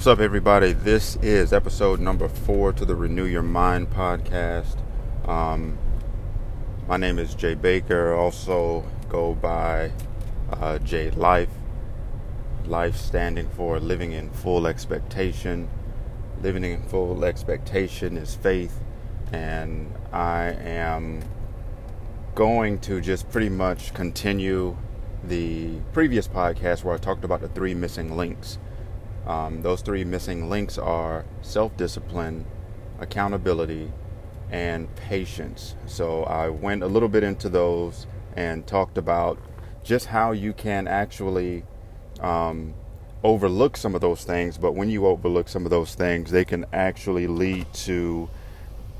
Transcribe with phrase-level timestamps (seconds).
[0.00, 0.72] What's up, everybody?
[0.72, 4.78] This is episode number four to the Renew Your Mind podcast.
[5.28, 5.76] Um,
[6.88, 8.14] my name is Jay Baker.
[8.14, 9.92] Also go by
[10.54, 11.50] uh, Jay Life.
[12.64, 15.68] Life standing for living in full expectation.
[16.40, 18.80] Living in full expectation is faith,
[19.34, 21.22] and I am
[22.34, 24.78] going to just pretty much continue
[25.22, 28.58] the previous podcast where I talked about the three missing links
[29.26, 32.46] um, those three missing links are self discipline,
[32.98, 33.92] accountability,
[34.50, 35.74] and patience.
[35.86, 38.06] So I went a little bit into those
[38.36, 39.38] and talked about
[39.82, 41.64] just how you can actually
[42.20, 42.74] um,
[43.22, 44.58] overlook some of those things.
[44.58, 48.28] But when you overlook some of those things, they can actually lead to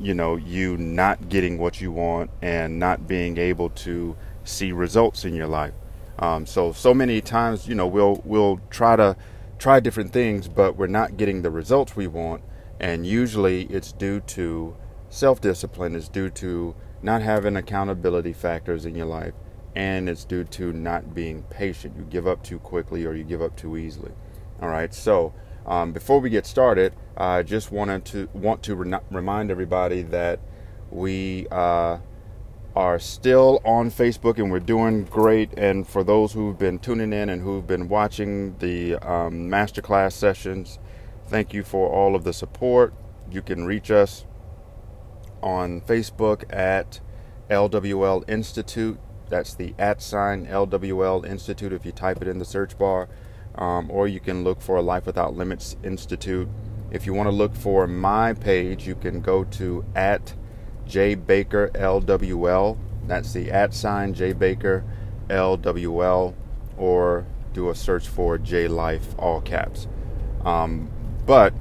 [0.00, 5.24] you know you not getting what you want and not being able to see results
[5.24, 5.72] in your life
[6.18, 9.16] um, so so many times you know we'll we'll try to
[9.64, 12.42] try different things, but we're not getting the results we want.
[12.78, 14.76] And usually it's due to
[15.08, 19.32] self discipline, it's due to not having accountability factors in your life,
[19.74, 21.96] and it's due to not being patient.
[21.96, 24.12] You give up too quickly or you give up too easily.
[24.60, 25.32] All right, so
[25.64, 30.40] um, before we get started, I just wanted to want to re- remind everybody that
[30.90, 32.00] we uh,
[32.76, 35.52] are still on Facebook and we're doing great.
[35.56, 40.78] And for those who've been tuning in and who've been watching the um, masterclass sessions,
[41.28, 42.92] thank you for all of the support.
[43.30, 44.24] You can reach us
[45.42, 47.00] on Facebook at
[47.48, 48.98] LWL Institute.
[49.28, 53.08] That's the at sign LWL Institute if you type it in the search bar.
[53.54, 56.48] Um, or you can look for Life Without Limits Institute.
[56.90, 60.34] If you want to look for my page, you can go to at
[60.86, 62.76] J Baker LWL.
[63.06, 64.84] That's the at sign J Baker
[65.28, 66.34] LWL,
[66.76, 69.86] or do a search for J Life, all caps.
[70.44, 70.90] Um,
[71.26, 71.54] but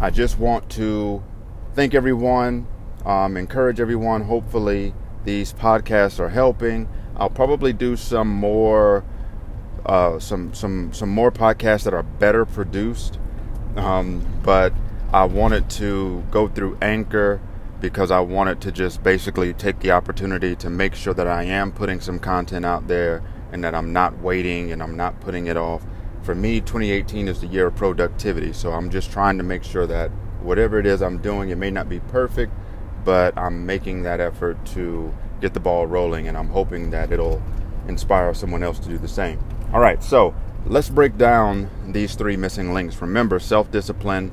[0.00, 1.22] I just want to
[1.74, 2.66] thank everyone,
[3.04, 4.22] um, encourage everyone.
[4.22, 4.94] Hopefully,
[5.24, 6.88] these podcasts are helping.
[7.16, 9.04] I'll probably do some more,
[9.84, 13.18] uh, some some some more podcasts that are better produced.
[13.76, 14.72] Um, but
[15.12, 17.40] I wanted to go through Anchor
[17.80, 21.72] because I wanted to just basically take the opportunity to make sure that I am
[21.72, 25.56] putting some content out there and that I'm not waiting and I'm not putting it
[25.56, 25.82] off.
[26.22, 29.86] For me, 2018 is the year of productivity, so I'm just trying to make sure
[29.86, 30.10] that
[30.42, 32.52] whatever it is I'm doing, it may not be perfect,
[33.04, 37.42] but I'm making that effort to get the ball rolling and I'm hoping that it'll
[37.88, 39.42] inspire someone else to do the same.
[39.72, 40.34] All right, so
[40.66, 43.00] let's break down these three missing links.
[43.00, 44.32] Remember, self discipline,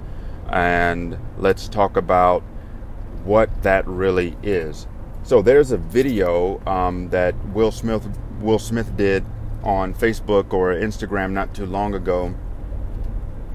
[0.50, 2.44] and let's talk about
[3.28, 4.88] what that really is.
[5.24, 8.08] So there's a video um, that Will Smith
[8.40, 9.26] Will Smith did
[9.62, 12.34] on Facebook or Instagram not too long ago,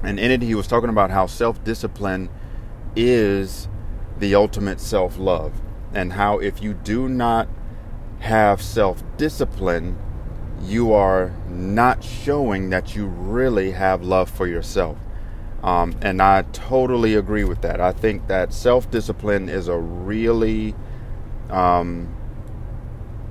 [0.03, 2.29] and in it he was talking about how self-discipline
[2.95, 3.67] is
[4.19, 5.61] the ultimate self-love,
[5.93, 7.47] and how if you do not
[8.19, 9.97] have self-discipline,
[10.61, 14.97] you are not showing that you really have love for yourself.
[15.63, 17.79] Um, and I totally agree with that.
[17.79, 20.75] I think that self discipline is a really,
[21.49, 22.13] um,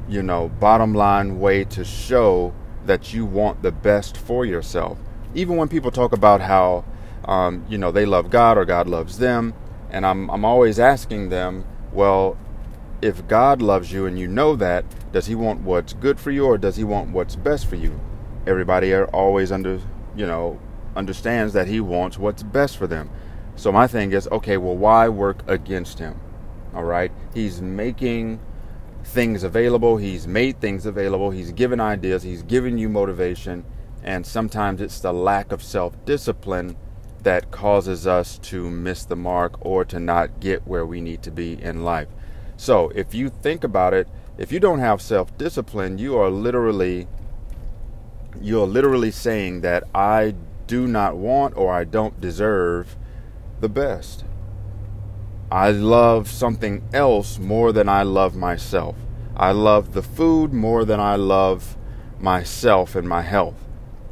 [0.08, 2.54] you know, bottom line way to show
[2.86, 4.98] that you want the best for yourself.
[5.34, 6.84] Even when people talk about how,
[7.26, 9.52] um, you know, they love God or God loves them,
[9.90, 12.38] and I'm, I'm always asking them, well,
[13.02, 16.46] if God loves you and you know that, does He want what's good for you
[16.46, 18.00] or does He want what's best for you?
[18.46, 19.80] Everybody are always under,
[20.16, 20.58] you know,
[20.96, 23.10] understands that he wants what's best for them.
[23.56, 26.18] So my thing is, okay, well, why work against him?
[26.74, 28.40] All right, he's making
[29.04, 29.96] things available.
[29.96, 31.30] He's made things available.
[31.30, 32.22] He's given ideas.
[32.22, 33.64] He's given you motivation.
[34.02, 36.76] And sometimes it's the lack of self discipline
[37.22, 41.30] that causes us to miss the mark or to not get where we need to
[41.30, 42.08] be in life.
[42.56, 44.08] So if you think about it,
[44.38, 47.06] if you don't have self discipline, you are literally
[48.40, 50.34] you're literally saying that I
[50.72, 52.96] do not want or I don't deserve
[53.60, 54.24] the best.
[55.50, 58.96] I love something else more than I love myself.
[59.36, 61.76] I love the food more than I love
[62.18, 63.68] myself and my health.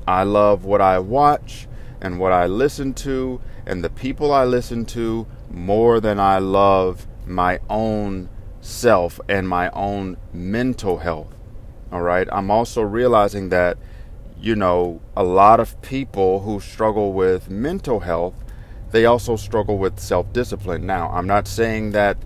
[0.06, 1.66] I love what I watch
[1.98, 7.06] and what I listen to and the people I listen to more than I love
[7.26, 8.28] my own
[8.60, 11.34] self and my own mental health.
[11.90, 12.28] All right.
[12.30, 13.78] I'm also realizing that
[14.40, 18.34] you know, a lot of people who struggle with mental health,
[18.90, 20.86] they also struggle with self discipline.
[20.86, 22.16] Now, I'm not saying that,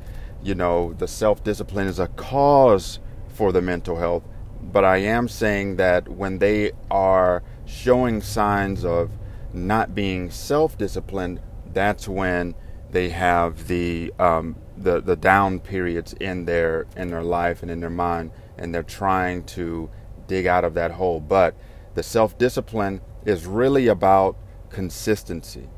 [0.43, 4.22] you know, the self discipline is a cause for the mental health,
[4.62, 9.10] but I am saying that when they are showing signs of
[9.52, 11.40] not being self-disciplined,
[11.72, 12.55] that's when
[12.90, 17.81] they have the um, the the down periods in their in their life and in
[17.81, 19.90] their mind, and they're trying to
[20.26, 21.20] dig out of that hole.
[21.20, 21.56] But
[21.94, 24.37] the self-discipline is really about
[24.70, 25.69] consistency.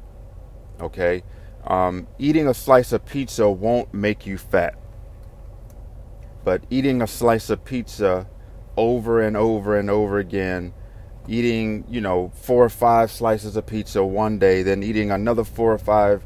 [0.80, 1.22] Okay,
[1.66, 4.78] um, eating a slice of pizza won't make you fat,
[6.44, 8.28] but eating a slice of pizza
[8.76, 10.74] over and over and over again
[11.28, 15.72] eating, you know, four or five slices of pizza one day, then eating another four
[15.72, 16.24] or five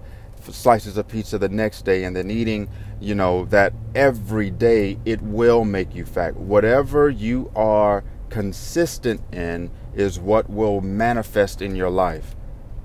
[0.50, 2.68] slices of pizza the next day, and then eating,
[3.00, 6.36] you know, that every day, it will make you fat.
[6.36, 12.34] Whatever you are consistent in is what will manifest in your life.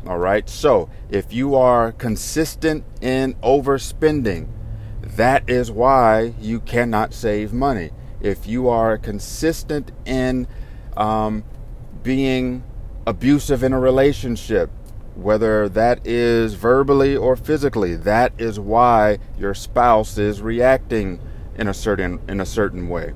[0.07, 0.47] All right.
[0.49, 4.47] So if you are consistent in overspending,
[5.01, 7.91] that is why you cannot save money.
[8.21, 10.47] If you are consistent in
[10.95, 11.43] um,
[12.03, 12.63] being
[13.07, 14.69] abusive in a relationship,
[15.15, 21.19] whether that is verbally or physically, that is why your spouse is reacting
[21.57, 23.13] in a certain in a certain way,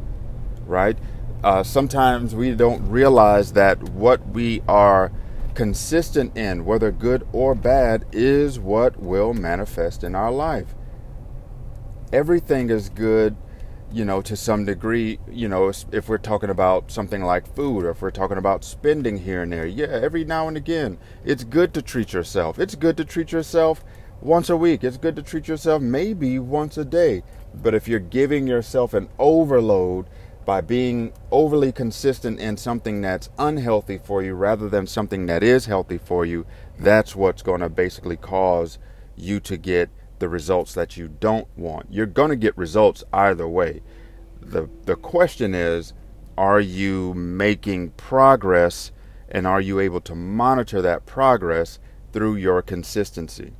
[0.65, 0.97] right?
[1.43, 5.11] Uh, sometimes we don't realize that what we are
[5.53, 10.75] consistent in, whether good or bad, is what will manifest in our life.
[12.11, 13.35] Everything is good
[13.91, 17.89] you know, to some degree, you know, if we're talking about something like food or
[17.89, 21.73] if we're talking about spending here and there, yeah, every now and again, it's good
[21.73, 22.59] to treat yourself.
[22.59, 23.83] It's good to treat yourself
[24.21, 24.83] once a week.
[24.83, 27.23] It's good to treat yourself maybe once a day.
[27.53, 30.05] But if you're giving yourself an overload
[30.49, 35.67] by being overly consistent in something that's unhealthy for you rather than something that is
[35.67, 36.43] healthy for you,
[36.79, 38.79] that's what's going to basically cause
[39.15, 41.85] you to get the results that you don't want.
[41.91, 43.83] You're going to get results either way.
[44.41, 45.93] The the question is
[46.35, 48.91] are you making progress
[49.29, 51.77] and are you able to monitor that progress
[52.11, 53.53] through your consistency?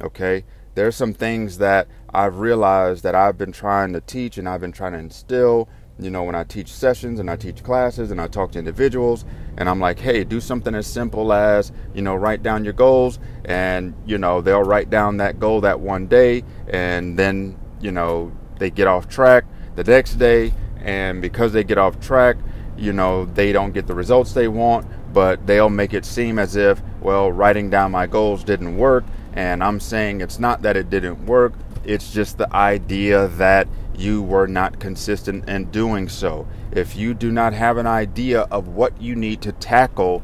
[0.00, 0.44] Okay?
[0.76, 4.70] There's some things that I've realized that I've been trying to teach and I've been
[4.70, 8.26] trying to instill you know, when I teach sessions and I teach classes and I
[8.26, 9.24] talk to individuals,
[9.56, 13.18] and I'm like, hey, do something as simple as, you know, write down your goals,
[13.46, 18.30] and, you know, they'll write down that goal that one day, and then, you know,
[18.58, 19.44] they get off track
[19.74, 22.36] the next day, and because they get off track,
[22.76, 26.56] you know, they don't get the results they want, but they'll make it seem as
[26.56, 30.90] if, well, writing down my goals didn't work, and I'm saying it's not that it
[30.90, 31.54] didn't work,
[31.84, 36.46] it's just the idea that you were not consistent in doing so.
[36.72, 40.22] If you do not have an idea of what you need to tackle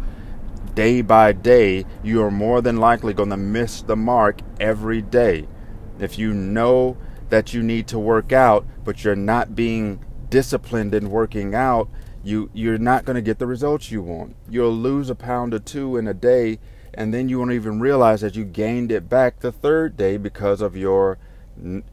[0.74, 5.46] day by day, you are more than likely going to miss the mark every day.
[5.98, 6.96] If you know
[7.28, 11.88] that you need to work out, but you're not being disciplined in working out,
[12.24, 14.36] you you're not going to get the results you want.
[14.48, 16.58] You'll lose a pound or two in a day
[16.94, 20.60] and then you won't even realize that you gained it back the third day because
[20.60, 21.18] of your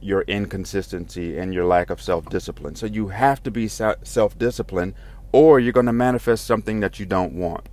[0.01, 2.75] your inconsistency and your lack of self discipline.
[2.75, 4.95] So you have to be self disciplined,
[5.31, 7.67] or you're going to manifest something that you don't want.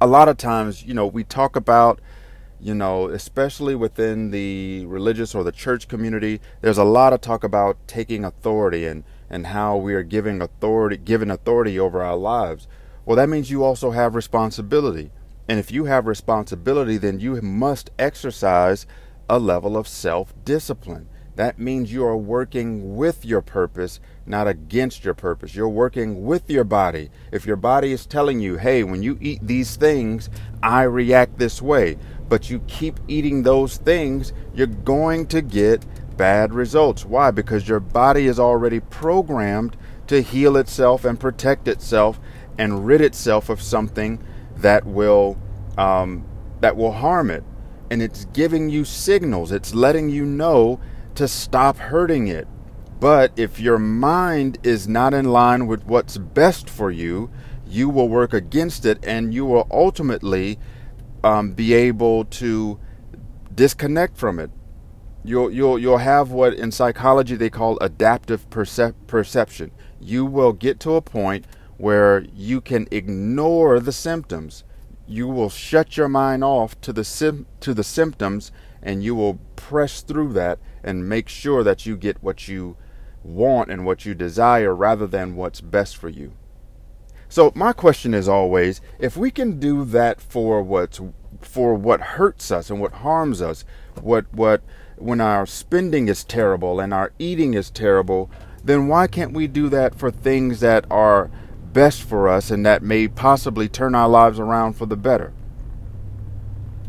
[0.00, 2.00] A lot of times, you know, we talk about,
[2.60, 7.42] you know, especially within the religious or the church community, there's a lot of talk
[7.42, 12.68] about taking authority and, and how we are giving authority, given authority over our lives.
[13.06, 15.12] Well, that means you also have responsibility.
[15.48, 18.84] And if you have responsibility, then you must exercise
[19.28, 21.08] a level of self discipline.
[21.36, 25.54] That means you are working with your purpose, not against your purpose.
[25.54, 27.10] You're working with your body.
[27.30, 30.30] If your body is telling you, hey, when you eat these things,
[30.62, 31.98] I react this way,
[32.30, 35.84] but you keep eating those things, you're going to get
[36.16, 37.04] bad results.
[37.04, 37.30] Why?
[37.30, 42.18] Because your body is already programmed to heal itself and protect itself
[42.56, 44.24] and rid itself of something
[44.56, 45.36] that will
[45.76, 46.24] um,
[46.60, 47.44] that will harm it
[47.90, 49.52] and it's giving you signals.
[49.52, 50.80] It's letting you know
[51.14, 52.46] to stop hurting it.
[52.98, 57.30] But if your mind is not in line with what's best for you,
[57.66, 60.58] you will work against it and you will ultimately
[61.22, 62.78] um, be able to
[63.54, 64.50] disconnect from it.
[65.24, 69.72] You'll, you'll, you'll have what in psychology they call adaptive percep- perception.
[70.00, 74.64] You will get to a point where you can ignore the symptoms
[75.06, 78.50] you will shut your mind off to the sim- to the symptoms
[78.82, 82.76] and you will press through that and make sure that you get what you
[83.22, 86.32] want and what you desire rather than what's best for you.
[87.28, 91.00] So my question is always if we can do that for what's
[91.40, 93.64] for what hurts us and what harms us,
[94.00, 94.62] what what
[94.96, 98.30] when our spending is terrible and our eating is terrible,
[98.64, 101.30] then why can't we do that for things that are
[101.76, 105.34] best for us and that may possibly turn our lives around for the better.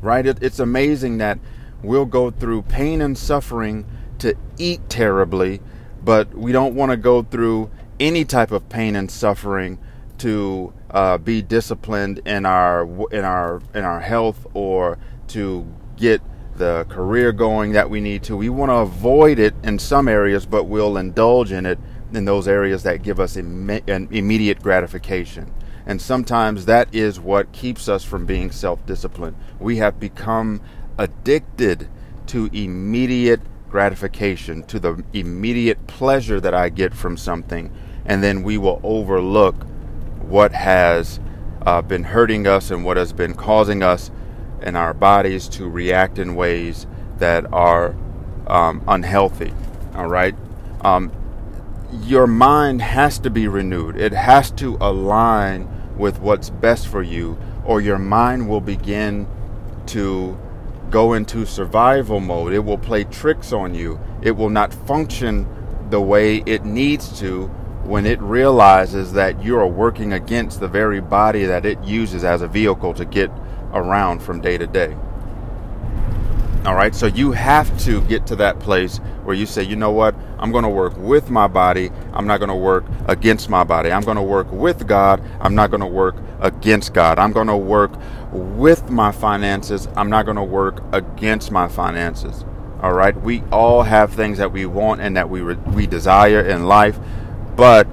[0.02, 0.26] right?
[0.26, 1.40] It, it's amazing that
[1.84, 3.86] we'll go through pain and suffering
[4.20, 5.62] to eat terribly,
[6.04, 9.80] but we don't want to go through any type of pain and suffering
[10.20, 15.68] to uh, be disciplined in our in our in our health or to
[15.98, 16.22] get
[16.58, 18.38] the career going that we need to.
[18.38, 21.80] We want to avoid it in some areas, but we'll indulge in it
[22.14, 25.52] in those areas that give us an immediate gratification.
[25.86, 29.38] And sometimes that is what keeps us from being self disciplined.
[29.60, 30.62] We have become
[30.98, 31.88] addicted
[32.28, 37.72] to immediate gratification, to the immediate pleasure that I get from something,
[38.06, 39.56] and then we will overlook
[40.22, 41.20] what has
[41.66, 44.12] uh, been hurting us and what has been causing us
[44.62, 46.86] and our bodies to react in ways
[47.20, 47.96] that are
[48.48, 49.54] um, unhealthy.
[49.96, 50.36] All right.
[50.82, 51.12] Um,
[51.92, 53.96] your mind has to be renewed.
[53.96, 59.28] It has to align with what's best for you, or your mind will begin
[59.88, 60.38] to
[60.90, 62.54] go into survival mode.
[62.54, 64.00] It will play tricks on you.
[64.22, 65.48] It will not function
[65.90, 67.48] the way it needs to
[67.84, 72.42] when it realizes that you are working against the very body that it uses as
[72.42, 73.32] a vehicle to get
[73.74, 74.96] around from day to day.
[76.66, 79.92] All right, so you have to get to that place where you say, you know
[79.92, 81.92] what, I'm going to work with my body.
[82.12, 83.92] I'm not going to work against my body.
[83.92, 85.24] I'm going to work with God.
[85.40, 87.20] I'm not going to work against God.
[87.20, 87.92] I'm going to work
[88.32, 89.88] with my finances.
[89.96, 92.44] I'm not going to work against my finances.
[92.82, 96.42] All right, we all have things that we want and that we re- we desire
[96.42, 97.00] in life,
[97.56, 97.88] but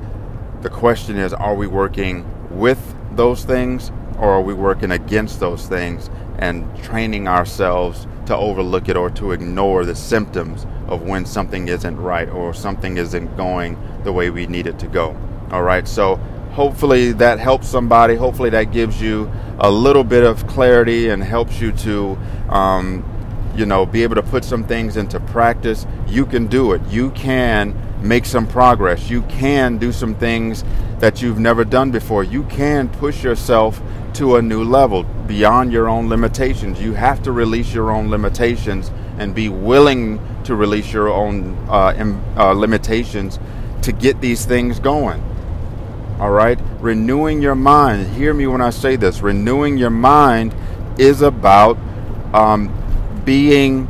[0.63, 5.67] the question is, are we working with those things or are we working against those
[5.67, 11.69] things and training ourselves to overlook it or to ignore the symptoms of when something
[11.69, 15.17] isn't right or something isn't going the way we need it to go.
[15.51, 16.17] All right, so
[16.53, 18.15] hopefully that helps somebody.
[18.15, 23.05] Hopefully that gives you a little bit of clarity and helps you to, um,
[23.57, 25.87] you know, be able to put some things into practice.
[26.07, 26.83] You can do it.
[26.89, 29.09] You can make some progress.
[29.11, 30.65] You can do some things
[30.99, 32.25] that you've never done before.
[32.25, 33.81] You can push yourself
[34.15, 36.81] to a new level beyond your own limitations.
[36.81, 41.95] You have to release your own limitations and be willing to release your own uh,
[41.97, 43.39] Im- uh, limitations
[43.83, 45.23] to get these things going.
[46.19, 46.59] All right?
[46.81, 48.15] Renewing your mind.
[48.15, 49.21] Hear me when I say this.
[49.21, 50.55] Renewing your mind
[50.99, 51.77] is about
[52.33, 52.73] um,
[53.25, 53.89] being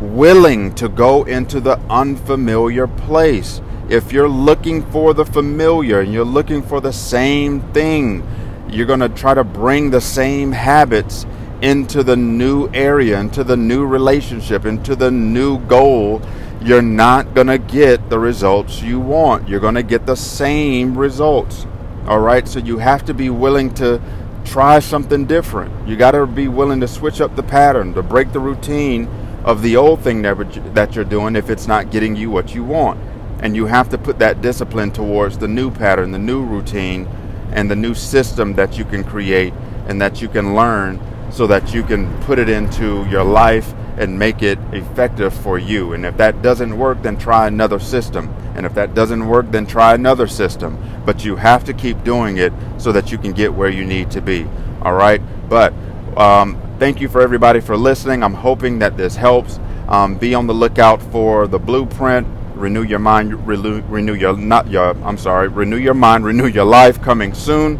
[0.00, 3.60] willing to go into the unfamiliar place.
[3.88, 8.22] If you're looking for the familiar and you're looking for the same thing,
[8.70, 11.26] you're going to try to bring the same habits
[11.62, 16.22] into the new area, into the new relationship, into the new goal,
[16.60, 19.48] you're not going to get the results you want.
[19.48, 21.66] You're going to get the same results.
[22.06, 22.46] All right?
[22.46, 24.00] So you have to be willing to
[24.44, 25.88] try something different.
[25.88, 29.06] You got to be willing to switch up the pattern, to break the routine
[29.44, 33.00] of the old thing that, you're doing if it's not getting you what you want.
[33.40, 37.08] And you have to put that discipline towards the new pattern, the new routine
[37.52, 39.52] and the new system that you can create
[39.86, 41.00] and that you can learn
[41.30, 45.92] so that you can put it into your life and make it effective for you.
[45.92, 48.32] And if that doesn't work, then try another system.
[48.54, 50.78] And if that doesn't work, then try another system.
[51.04, 54.10] But you have to keep doing it so that you can get where you need
[54.12, 54.46] to be.
[54.82, 55.20] All right?
[55.48, 55.72] But
[56.16, 58.22] um, thank you for everybody for listening.
[58.22, 59.58] I'm hoping that this helps.
[59.88, 62.26] Um, be on the lookout for the blueprint
[62.58, 64.90] renew your mind, renew, renew your not your.
[65.04, 67.00] I'm sorry, renew your mind, renew your life.
[67.00, 67.78] Coming soon.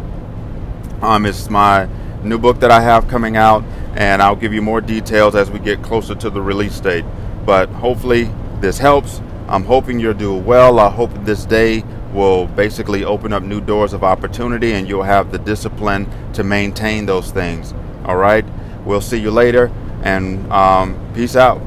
[1.01, 1.87] Um, it's my
[2.23, 3.63] new book that I have coming out,
[3.95, 7.05] and I'll give you more details as we get closer to the release date.
[7.45, 9.21] But hopefully this helps.
[9.47, 10.79] I'm hoping you'll do well.
[10.79, 11.83] I hope this day
[12.13, 17.05] will basically open up new doors of opportunity, and you'll have the discipline to maintain
[17.05, 17.73] those things.
[18.05, 18.45] All right.
[18.85, 19.71] We'll see you later,
[20.03, 21.61] and um, peace out.